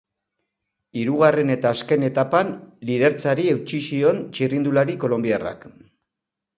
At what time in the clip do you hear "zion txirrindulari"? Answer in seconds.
3.93-5.01